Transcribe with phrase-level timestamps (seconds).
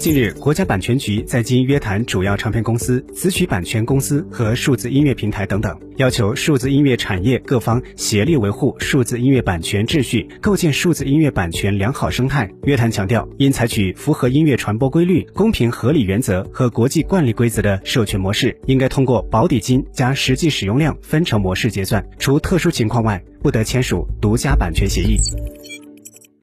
[0.00, 12.48] 近日，国家版权局在京约谈主要唱片公司、词曲版权公司和数字音乐平台等等，要求数字音乐产业各方协力维护数字音乐版权秩序，构建数字音乐版权良好生态。
[12.62, 25.18] 约谈强调应采取符合音乐传播规律、公平合理原则和国际惯例规则的授权模式，应该通过保底金加实际使用量分成模式结算，除特殊情况外不得签署独家版权协议。